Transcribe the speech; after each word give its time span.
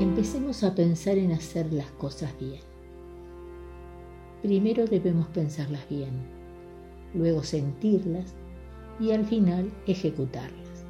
Empecemos 0.00 0.62
a 0.62 0.76
pensar 0.76 1.18
en 1.18 1.32
hacer 1.32 1.72
las 1.72 1.90
cosas 1.90 2.32
bien. 2.38 2.60
Primero 4.42 4.84
debemos 4.86 5.26
pensarlas 5.26 5.88
bien, 5.88 6.12
luego 7.14 7.42
sentirlas 7.42 8.36
y 9.00 9.10
al 9.10 9.26
final 9.26 9.72
ejecutarlas. 9.88 10.84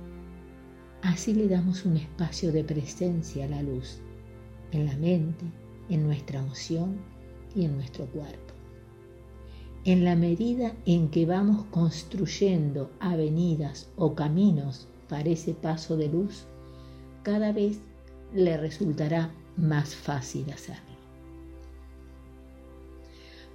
Así 1.01 1.33
le 1.33 1.49
damos 1.49 1.87
un 1.87 1.97
espacio 1.97 2.53
de 2.53 2.65
presencia 2.65 3.47
a 3.47 3.49
la 3.49 3.63
luz, 3.63 4.01
en 4.73 4.85
la 4.85 4.97
mente, 4.99 5.47
en 5.89 6.03
nuestra 6.03 6.41
emoción 6.41 6.99
y 7.57 7.65
en 7.65 7.77
nuestro 7.77 8.05
cuerpo. 8.09 8.53
En 9.87 10.05
la 10.05 10.17
medida 10.17 10.75
en 10.85 11.09
que 11.09 11.25
vamos 11.25 11.65
construyendo 11.71 12.91
avenidas 13.01 13.89
o 13.97 14.15
caminos 14.15 14.87
para 15.09 15.31
ese 15.31 15.55
paso 15.55 15.97
de 15.97 16.11
luz, 16.11 16.45
cada 17.23 17.53
vez 17.53 17.81
le 18.35 18.57
resultará 18.57 19.31
más 19.57 19.95
fácil 19.95 20.51
hacerlo. 20.53 20.83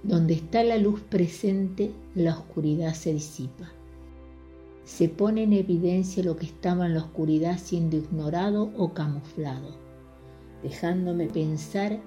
Donde 0.02 0.34
está 0.34 0.62
la 0.62 0.76
luz 0.76 1.00
presente, 1.00 1.92
la 2.14 2.32
oscuridad 2.36 2.94
se 2.94 3.14
disipa. 3.14 3.70
Se 4.84 5.08
pone 5.08 5.44
en 5.44 5.54
evidencia 5.54 6.22
lo 6.22 6.36
que 6.36 6.44
estaba 6.44 6.86
en 6.86 6.94
la 6.94 7.00
oscuridad 7.00 7.58
siendo 7.58 7.96
ignorado 7.96 8.70
o 8.76 8.92
camuflado, 8.92 9.70
dejándome 10.62 11.26
pensar 11.28 12.00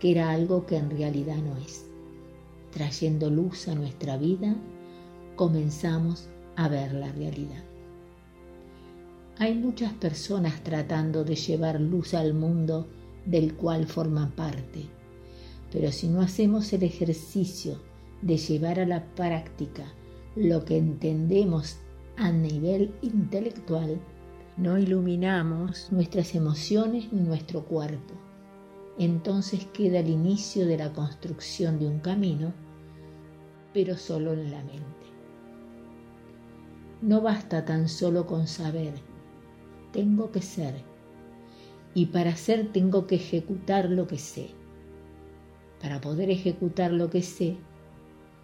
que 0.00 0.12
era 0.12 0.30
algo 0.30 0.64
que 0.64 0.76
en 0.76 0.90
realidad 0.90 1.36
no 1.36 1.56
es. 1.58 1.84
Trayendo 2.72 3.28
luz 3.28 3.68
a 3.68 3.74
nuestra 3.74 4.16
vida, 4.16 4.56
comenzamos 5.36 6.30
a 6.56 6.68
ver 6.68 6.94
la 6.94 7.12
realidad. 7.12 7.62
Hay 9.38 9.56
muchas 9.56 9.92
personas 9.94 10.62
tratando 10.62 11.24
de 11.24 11.34
llevar 11.34 11.80
luz 11.80 12.14
al 12.14 12.34
mundo 12.34 12.86
del 13.26 13.54
cual 13.54 13.86
forman 13.86 14.30
parte, 14.30 14.86
pero 15.72 15.90
si 15.90 16.06
no 16.06 16.20
hacemos 16.20 16.72
el 16.72 16.84
ejercicio 16.84 17.80
de 18.22 18.36
llevar 18.36 18.78
a 18.78 18.86
la 18.86 19.04
práctica 19.16 19.92
lo 20.36 20.64
que 20.64 20.78
entendemos 20.78 21.78
a 22.16 22.30
nivel 22.30 22.94
intelectual, 23.02 24.00
no 24.56 24.78
iluminamos 24.78 25.90
nuestras 25.90 26.36
emociones 26.36 27.12
ni 27.12 27.22
nuestro 27.22 27.64
cuerpo. 27.64 28.14
Entonces 28.98 29.66
queda 29.72 29.98
el 29.98 30.10
inicio 30.10 30.64
de 30.64 30.78
la 30.78 30.92
construcción 30.92 31.80
de 31.80 31.88
un 31.88 31.98
camino, 31.98 32.52
pero 33.72 33.96
solo 33.96 34.32
en 34.32 34.52
la 34.52 34.62
mente. 34.62 34.84
No 37.02 37.20
basta 37.20 37.64
tan 37.64 37.88
solo 37.88 38.26
con 38.26 38.46
saber, 38.46 38.94
tengo 39.94 40.32
que 40.32 40.42
ser. 40.42 40.74
Y 41.94 42.06
para 42.06 42.34
ser 42.36 42.72
tengo 42.72 43.06
que 43.06 43.14
ejecutar 43.14 43.88
lo 43.88 44.08
que 44.08 44.18
sé. 44.18 44.48
Para 45.80 46.00
poder 46.00 46.30
ejecutar 46.30 46.92
lo 46.92 47.08
que 47.10 47.22
sé, 47.22 47.56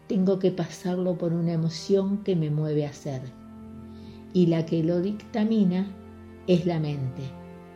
tengo 0.06 0.38
que 0.38 0.52
pasarlo 0.52 1.18
por 1.18 1.32
una 1.32 1.52
emoción 1.52 2.22
que 2.22 2.36
me 2.36 2.50
mueve 2.50 2.86
a 2.86 2.92
ser. 2.92 3.22
Y 4.32 4.46
la 4.46 4.64
que 4.64 4.84
lo 4.84 5.00
dictamina 5.00 5.92
es 6.46 6.66
la 6.66 6.78
mente, 6.78 7.22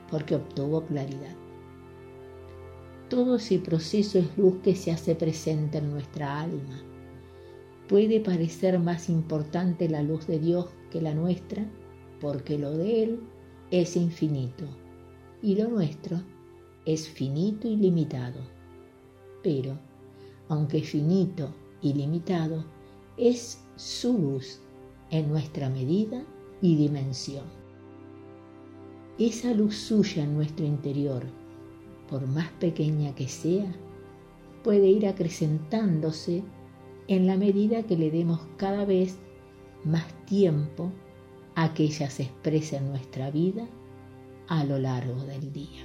porque 0.09 0.36
obtuvo 0.36 0.84
claridad. 0.84 1.34
Todo 3.09 3.36
ese 3.36 3.59
proceso 3.59 4.20
es 4.20 4.38
luz 4.38 4.59
que 4.62 4.77
se 4.77 4.92
hace 4.92 5.16
presente 5.16 5.78
en 5.78 5.91
nuestra 5.91 6.41
alma. 6.41 6.81
Puede 7.88 8.20
parecer 8.20 8.78
más 8.78 9.09
importante 9.09 9.88
la 9.88 10.03
luz 10.03 10.28
de 10.28 10.38
Dios 10.38 10.69
que 10.92 11.00
la 11.00 11.12
nuestra, 11.12 11.64
porque 12.20 12.56
lo 12.56 12.70
de 12.70 13.03
Él 13.03 13.20
es 13.80 13.97
infinito 13.97 14.64
y 15.42 15.56
lo 15.56 15.69
nuestro 15.69 16.20
es 16.86 17.08
finito 17.08 17.67
y 17.67 17.75
limitado. 17.75 18.41
Pero, 19.43 19.76
aunque 20.49 20.81
finito 20.81 21.53
y 21.82 21.93
limitado, 21.93 22.65
es 23.16 23.59
su 23.75 24.16
luz 24.16 24.60
en 25.10 25.28
nuestra 25.28 25.69
medida 25.71 26.22
y 26.62 26.76
dimensión. 26.76 27.47
Esa 29.19 29.53
luz 29.53 29.76
suya 29.76 30.22
en 30.22 30.34
nuestro 30.34 30.65
interior, 30.65 31.25
por 32.09 32.28
más 32.28 32.50
pequeña 32.60 33.12
que 33.16 33.26
sea, 33.26 33.75
puede 34.62 34.87
ir 34.87 35.09
acrecentándose 35.09 36.44
en 37.09 37.26
la 37.26 37.37
medida 37.37 37.82
que 37.82 37.97
le 37.97 38.12
demos 38.12 38.41
cada 38.56 38.84
vez 38.84 39.19
más 39.84 40.06
tiempo 40.26 40.93
a 41.54 41.72
que 41.75 41.84
ella 41.84 42.10
se 42.10 42.25
nuestra 42.81 43.31
vida 43.31 43.66
a 44.48 44.65
lo 44.65 44.78
largo 44.78 45.25
del 45.25 45.53
día. 45.53 45.84